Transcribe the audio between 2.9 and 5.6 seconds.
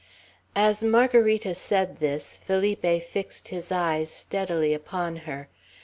fixed his eyes steadily upon her.